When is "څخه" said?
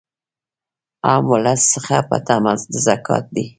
1.73-1.95